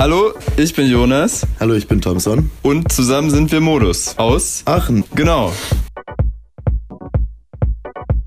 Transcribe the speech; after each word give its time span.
Hallo, 0.00 0.32
ich 0.56 0.74
bin 0.74 0.86
Jonas. 0.86 1.46
Hallo, 1.60 1.74
ich 1.74 1.86
bin 1.86 2.00
Thompson. 2.00 2.50
Und 2.62 2.90
zusammen 2.90 3.28
sind 3.28 3.52
wir 3.52 3.60
Modus 3.60 4.16
aus 4.16 4.62
Aachen. 4.64 5.04
Genau. 5.14 5.52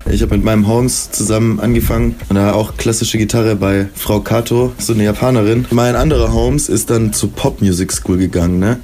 Ich 0.08 0.22
habe 0.22 0.36
mit 0.36 0.44
meinem 0.44 0.68
Holmes 0.68 1.10
zusammen 1.10 1.58
angefangen 1.58 2.14
und 2.28 2.36
da 2.36 2.52
auch 2.52 2.76
klassische 2.76 3.18
Gitarre 3.18 3.56
bei 3.56 3.88
Frau 3.96 4.20
Kato, 4.20 4.72
so 4.78 4.92
eine 4.92 5.02
Japanerin. 5.02 5.66
Mein 5.72 5.96
anderer 5.96 6.32
Holmes 6.32 6.68
ist 6.68 6.90
dann 6.90 7.12
zur 7.12 7.32
Pop 7.32 7.60
Music 7.60 7.90
School 7.90 8.18
gegangen, 8.18 8.60
ne? 8.60 8.78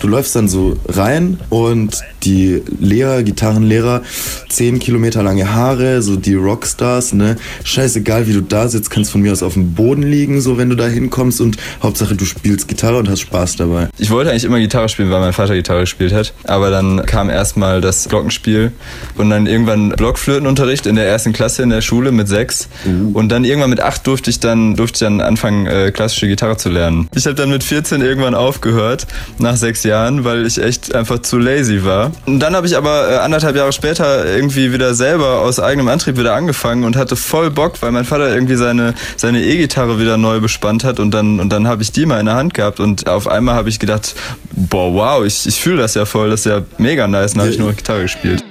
Du 0.00 0.08
läufst 0.08 0.36
dann 0.36 0.48
so 0.48 0.76
rein 0.86 1.38
und 1.48 2.00
die 2.24 2.62
Lehrer, 2.80 3.22
Gitarrenlehrer, 3.22 4.02
zehn 4.48 4.78
Kilometer 4.78 5.22
lange 5.22 5.54
Haare, 5.54 6.02
so 6.02 6.16
die 6.16 6.34
Rockstars, 6.34 7.12
ne? 7.12 7.36
Scheißegal, 7.64 8.26
wie 8.26 8.32
du 8.32 8.42
da 8.42 8.68
sitzt, 8.68 8.90
kannst 8.90 9.10
von 9.10 9.22
mir 9.22 9.32
aus 9.32 9.42
auf 9.42 9.54
dem 9.54 9.74
Boden 9.74 10.02
liegen, 10.02 10.40
so 10.40 10.58
wenn 10.58 10.68
du 10.68 10.76
da 10.76 10.86
hinkommst 10.86 11.40
und 11.40 11.56
Hauptsache 11.82 12.14
du 12.14 12.24
spielst 12.24 12.68
Gitarre 12.68 12.98
und 12.98 13.08
hast 13.08 13.20
Spaß 13.20 13.56
dabei. 13.56 13.88
Ich 13.98 14.10
wollte 14.10 14.30
eigentlich 14.30 14.44
immer 14.44 14.58
Gitarre 14.58 14.88
spielen, 14.88 15.10
weil 15.10 15.20
mein 15.20 15.32
Vater 15.32 15.54
Gitarre 15.54 15.80
gespielt 15.80 16.12
hat. 16.12 16.34
Aber 16.44 16.70
dann 16.70 17.04
kam 17.06 17.30
erstmal 17.30 17.80
das 17.80 18.08
Glockenspiel 18.08 18.72
und 19.16 19.30
dann 19.30 19.46
irgendwann 19.46 19.90
Blockflötenunterricht 19.90 20.86
in 20.86 20.96
der 20.96 21.06
ersten 21.06 21.32
Klasse 21.32 21.62
in 21.62 21.70
der 21.70 21.80
Schule 21.80 22.12
mit 22.12 22.28
sechs. 22.28 22.68
Uh. 22.84 23.16
Und 23.16 23.30
dann 23.30 23.44
irgendwann 23.44 23.70
mit 23.70 23.80
acht 23.80 24.06
durfte 24.06 24.30
ich 24.30 24.40
dann, 24.40 24.76
durfte 24.76 24.96
ich 24.96 25.00
dann 25.00 25.20
anfangen, 25.20 25.66
äh, 25.66 25.90
klassische 25.92 26.28
Gitarre 26.28 26.56
zu 26.56 26.68
lernen. 26.68 27.08
Ich 27.14 27.26
habe 27.26 27.34
dann 27.34 27.50
mit 27.50 27.64
14 27.64 28.02
irgendwann 28.02 28.34
aufgehört, 28.34 29.06
nach 29.38 29.56
sechs 29.56 29.85
Jahren, 29.86 30.24
weil 30.24 30.46
ich 30.46 30.58
echt 30.58 30.94
einfach 30.94 31.20
zu 31.20 31.38
lazy 31.38 31.84
war. 31.84 32.12
Und 32.26 32.40
dann 32.40 32.54
habe 32.54 32.66
ich 32.66 32.76
aber 32.76 33.10
äh, 33.10 33.16
anderthalb 33.16 33.56
Jahre 33.56 33.72
später 33.72 34.26
irgendwie 34.26 34.72
wieder 34.72 34.94
selber 34.94 35.40
aus 35.40 35.60
eigenem 35.60 35.88
Antrieb 35.88 36.18
wieder 36.18 36.34
angefangen 36.34 36.84
und 36.84 36.96
hatte 36.96 37.16
voll 37.16 37.50
Bock, 37.50 37.80
weil 37.80 37.92
mein 37.92 38.04
Vater 38.04 38.34
irgendwie 38.34 38.56
seine 38.56 38.94
seine 39.16 39.42
E-Gitarre 39.42 39.98
wieder 39.98 40.16
neu 40.16 40.40
bespannt 40.40 40.84
hat 40.84 41.00
und 41.00 41.12
dann 41.12 41.40
und 41.40 41.50
dann 41.50 41.66
habe 41.66 41.82
ich 41.82 41.92
die 41.92 42.06
mal 42.06 42.20
in 42.20 42.26
der 42.26 42.34
Hand 42.34 42.54
gehabt 42.54 42.80
und 42.80 43.08
auf 43.08 43.28
einmal 43.28 43.54
habe 43.54 43.68
ich 43.68 43.78
gedacht, 43.78 44.14
boah, 44.52 44.92
wow, 44.92 45.24
ich, 45.24 45.46
ich 45.46 45.60
fühle 45.60 45.78
das 45.78 45.94
ja 45.94 46.04
voll, 46.04 46.30
das 46.30 46.40
ist 46.40 46.46
ja 46.46 46.62
mega 46.78 47.06
nice, 47.06 47.32
dann 47.32 47.42
habe 47.42 47.50
ich 47.50 47.58
nur 47.58 47.72
Gitarre 47.72 48.02
gespielt. 48.02 48.44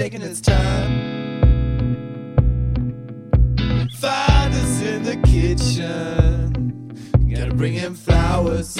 taking 0.00 0.22
its 0.22 0.40
time. 0.40 1.00
Father's 4.00 4.80
in 4.80 5.04
the 5.04 5.16
kitchen. 5.16 6.19
Gotta 7.60 7.68
bring 7.68 7.74
him 7.74 7.94
flowers. 7.94 8.74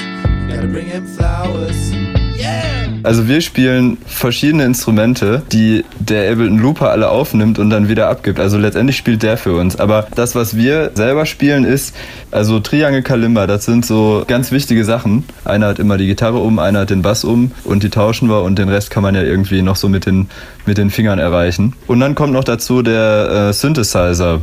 Also 3.02 3.28
wir 3.28 3.40
spielen 3.40 3.98
verschiedene 4.06 4.64
Instrumente, 4.64 5.42
die 5.52 5.84
der 5.98 6.30
Ableton 6.32 6.58
Looper 6.58 6.90
alle 6.90 7.08
aufnimmt 7.08 7.58
und 7.58 7.70
dann 7.70 7.88
wieder 7.88 8.08
abgibt. 8.08 8.38
Also 8.38 8.58
letztendlich 8.58 8.96
spielt 8.96 9.22
der 9.22 9.36
für 9.36 9.54
uns. 9.54 9.76
Aber 9.76 10.06
das, 10.14 10.34
was 10.34 10.56
wir 10.56 10.92
selber 10.94 11.24
spielen, 11.26 11.64
ist 11.64 11.94
also 12.30 12.60
Triangle 12.60 13.02
Kalimba. 13.02 13.46
Das 13.46 13.64
sind 13.64 13.86
so 13.86 14.24
ganz 14.26 14.50
wichtige 14.52 14.84
Sachen. 14.84 15.24
Einer 15.44 15.68
hat 15.68 15.78
immer 15.78 15.96
die 15.96 16.06
Gitarre 16.06 16.38
um, 16.38 16.58
einer 16.58 16.80
hat 16.80 16.90
den 16.90 17.02
Bass 17.02 17.24
um 17.24 17.52
und 17.64 17.82
die 17.82 17.90
tauschen 17.90 18.28
wir 18.28 18.42
und 18.42 18.58
den 18.58 18.68
Rest 18.68 18.90
kann 18.90 19.02
man 19.02 19.14
ja 19.14 19.22
irgendwie 19.22 19.62
noch 19.62 19.76
so 19.76 19.88
mit 19.88 20.04
den, 20.06 20.28
mit 20.66 20.78
den 20.78 20.90
Fingern 20.90 21.18
erreichen. 21.18 21.74
Und 21.86 22.00
dann 22.00 22.14
kommt 22.14 22.32
noch 22.32 22.44
dazu 22.44 22.82
der 22.82 23.48
äh, 23.48 23.52
Synthesizer. 23.52 24.40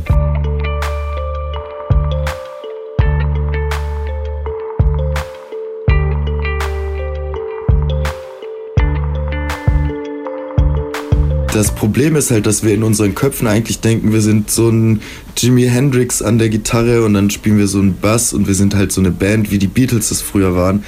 Das 11.58 11.74
Problem 11.74 12.14
ist 12.14 12.30
halt, 12.30 12.46
dass 12.46 12.62
wir 12.62 12.72
in 12.72 12.84
unseren 12.84 13.16
Köpfen 13.16 13.48
eigentlich 13.48 13.80
denken, 13.80 14.12
wir 14.12 14.20
sind 14.20 14.48
so 14.48 14.68
ein 14.68 15.02
Jimi 15.40 15.66
Hendrix 15.66 16.20
an 16.20 16.38
der 16.38 16.48
Gitarre 16.48 17.04
und 17.04 17.14
dann 17.14 17.30
spielen 17.30 17.58
wir 17.58 17.68
so 17.68 17.78
einen 17.78 17.96
Bass 17.96 18.32
und 18.32 18.48
wir 18.48 18.54
sind 18.54 18.74
halt 18.74 18.90
so 18.90 19.00
eine 19.00 19.12
Band, 19.12 19.52
wie 19.52 19.58
die 19.58 19.68
Beatles 19.68 20.10
es 20.10 20.20
früher 20.20 20.56
waren. 20.56 20.82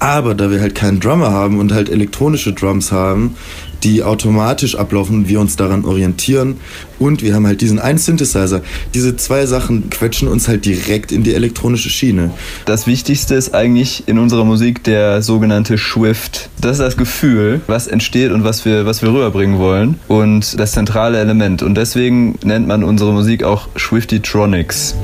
Aber 0.00 0.34
da 0.34 0.50
wir 0.50 0.60
halt 0.60 0.74
keinen 0.74 0.98
Drummer 0.98 1.30
haben 1.30 1.60
und 1.60 1.72
halt 1.72 1.88
elektronische 1.88 2.52
Drums 2.52 2.90
haben, 2.90 3.36
die 3.84 4.02
automatisch 4.02 4.76
ablaufen, 4.76 5.28
wir 5.28 5.40
uns 5.40 5.56
daran 5.56 5.84
orientieren 5.84 6.56
und 6.98 7.22
wir 7.22 7.34
haben 7.34 7.46
halt 7.46 7.60
diesen 7.60 7.78
einen 7.78 7.98
Synthesizer. 7.98 8.62
Diese 8.94 9.16
zwei 9.16 9.46
Sachen 9.46 9.90
quetschen 9.90 10.28
uns 10.28 10.46
halt 10.46 10.64
direkt 10.64 11.10
in 11.10 11.22
die 11.24 11.34
elektronische 11.34 11.90
Schiene. 11.90 12.30
Das 12.64 12.86
Wichtigste 12.86 13.34
ist 13.34 13.54
eigentlich 13.54 14.04
in 14.06 14.18
unserer 14.18 14.44
Musik 14.44 14.84
der 14.84 15.20
sogenannte 15.22 15.78
Swift. 15.78 16.48
Das 16.60 16.72
ist 16.72 16.80
das 16.80 16.96
Gefühl, 16.96 17.60
was 17.66 17.88
entsteht 17.88 18.30
und 18.30 18.44
was 18.44 18.64
wir, 18.64 18.86
was 18.86 19.02
wir 19.02 19.08
rüberbringen 19.08 19.58
wollen 19.58 19.98
und 20.06 20.58
das 20.58 20.72
zentrale 20.72 21.18
Element. 21.18 21.62
Und 21.62 21.74
deswegen 21.74 22.38
nennt 22.44 22.68
man 22.68 22.84
unsere 22.84 23.12
Musik 23.12 23.42
auch 23.42 23.68
Swifty-Tronics. 23.92 24.94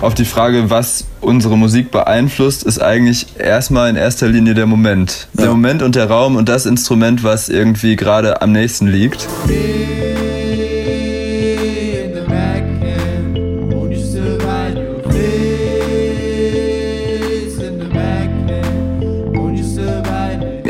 auf 0.00 0.12
die 0.14 0.26
Frage, 0.26 0.68
was 0.68 1.06
unsere 1.22 1.56
Musik 1.56 1.90
beeinflusst, 1.90 2.62
ist 2.62 2.78
eigentlich 2.78 3.38
erstmal 3.38 3.88
in 3.88 3.96
erster 3.96 4.28
Linie 4.28 4.52
der 4.52 4.66
Moment. 4.66 5.28
Der 5.32 5.48
Moment 5.48 5.82
und 5.82 5.94
der 5.94 6.10
Raum 6.10 6.36
und 6.36 6.50
das 6.50 6.66
Instrument, 6.66 7.24
was 7.24 7.48
irgendwie 7.48 7.96
gerade 7.96 8.42
am 8.42 8.52
nächsten 8.52 8.86
liegt. 8.86 9.26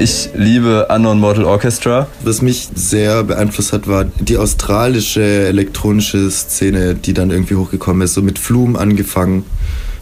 Ich 0.04 0.28
liebe 0.34 0.88
Unknown 0.90 1.18
Mortal 1.18 1.46
Orchestra. 1.46 2.08
Was 2.22 2.42
mich 2.42 2.68
sehr 2.74 3.22
beeinflusst 3.22 3.72
hat, 3.72 3.88
war 3.88 4.04
die 4.04 4.36
australische 4.36 5.22
elektronische 5.22 6.30
Szene, 6.30 6.94
die 6.94 7.14
dann 7.14 7.30
irgendwie 7.30 7.54
hochgekommen 7.54 8.02
ist. 8.02 8.12
So 8.12 8.20
mit 8.20 8.38
Flume 8.38 8.78
angefangen, 8.78 9.46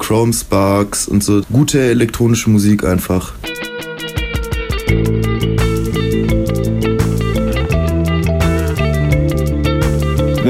Chrome 0.01 0.33
Sparks 0.33 1.07
und 1.07 1.23
so. 1.23 1.43
Gute 1.53 1.81
elektronische 1.81 2.51
Musik 2.51 2.83
einfach. 2.83 3.35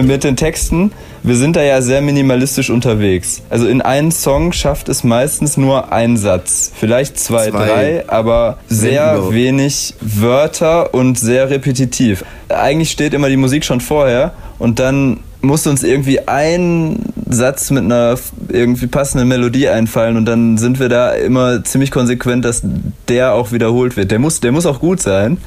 Mit 0.02 0.24
den 0.24 0.36
Texten 0.36 0.92
wir 1.22 1.36
sind 1.36 1.56
da 1.56 1.62
ja 1.62 1.80
sehr 1.82 2.02
minimalistisch 2.02 2.70
unterwegs. 2.70 3.42
Also 3.48 3.66
in 3.66 3.80
einem 3.80 4.10
Song 4.10 4.52
schafft 4.52 4.88
es 4.88 5.04
meistens 5.04 5.56
nur 5.56 5.92
ein 5.92 6.16
Satz. 6.16 6.72
Vielleicht 6.74 7.18
zwei, 7.18 7.50
zwei. 7.50 7.66
drei, 7.66 8.08
aber 8.08 8.58
sehr 8.68 9.32
wenig 9.32 9.94
Wörter 10.00 10.94
und 10.94 11.18
sehr 11.18 11.50
repetitiv. 11.50 12.24
Eigentlich 12.48 12.90
steht 12.90 13.14
immer 13.14 13.28
die 13.28 13.36
Musik 13.36 13.64
schon 13.64 13.80
vorher 13.80 14.32
und 14.58 14.78
dann 14.78 15.20
muss 15.42 15.66
uns 15.66 15.82
irgendwie 15.82 16.26
ein 16.26 17.00
Satz 17.28 17.70
mit 17.70 17.84
einer 17.84 18.16
irgendwie 18.48 18.86
passenden 18.86 19.28
Melodie 19.28 19.68
einfallen 19.68 20.16
und 20.16 20.24
dann 20.24 20.58
sind 20.58 20.78
wir 20.80 20.88
da 20.88 21.12
immer 21.12 21.64
ziemlich 21.64 21.90
konsequent, 21.90 22.44
dass 22.44 22.62
der 23.08 23.34
auch 23.34 23.52
wiederholt 23.52 23.96
wird. 23.96 24.10
Der 24.10 24.18
muss, 24.18 24.40
der 24.40 24.52
muss 24.52 24.66
auch 24.66 24.80
gut 24.80 25.00
sein. 25.00 25.38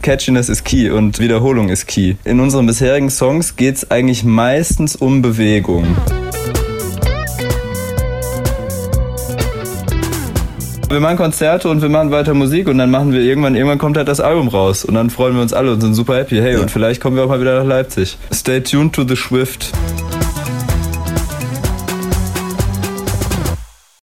Catchiness 0.00 0.48
ist 0.48 0.64
key 0.64 0.90
und 0.90 1.20
Wiederholung 1.20 1.68
ist 1.68 1.86
key. 1.86 2.16
In 2.24 2.40
unseren 2.40 2.66
bisherigen 2.66 3.10
Songs 3.10 3.56
geht 3.56 3.76
es 3.76 3.90
eigentlich 3.90 4.24
meistens 4.24 4.96
um 4.96 5.22
Bewegung. 5.22 5.86
Wir 10.92 11.00
machen 11.00 11.16
Konzerte 11.16 11.68
und 11.68 11.80
wir 11.80 11.88
machen 11.88 12.10
weiter 12.10 12.34
Musik 12.34 12.68
und 12.68 12.78
dann 12.78 12.90
machen 12.90 13.12
wir 13.12 13.20
irgendwann, 13.20 13.54
irgendwann 13.54 13.78
kommt 13.78 13.96
halt 13.96 14.08
das 14.08 14.20
Album 14.20 14.48
raus 14.48 14.84
und 14.84 14.94
dann 14.94 15.10
freuen 15.10 15.34
wir 15.34 15.42
uns 15.42 15.52
alle 15.52 15.72
und 15.72 15.80
sind 15.80 15.94
super 15.94 16.16
happy. 16.16 16.36
Hey, 16.36 16.54
ja. 16.54 16.60
und 16.60 16.70
vielleicht 16.70 17.00
kommen 17.00 17.16
wir 17.16 17.24
auch 17.24 17.28
mal 17.28 17.40
wieder 17.40 17.58
nach 17.58 17.66
Leipzig. 17.66 18.18
Stay 18.32 18.60
tuned 18.60 18.92
to 18.94 19.02
the 19.06 19.16
Swift. 19.16 19.72